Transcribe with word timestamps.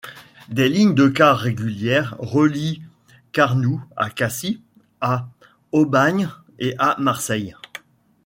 Des 0.49 0.67
lignes 0.67 0.95
de 0.95 1.07
car 1.07 1.37
régulières 1.37 2.15
relient 2.17 2.81
Carnoux 3.33 3.83
à 3.95 4.09
Cassis, 4.09 4.57
à 4.99 5.29
Aubagne 5.71 6.27
et 6.57 6.73
à 6.79 6.95
Marseille. 6.99 7.55